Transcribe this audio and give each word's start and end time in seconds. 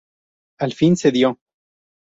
Al 0.61 0.73
fin 0.79 0.97
cedió. 1.03 1.37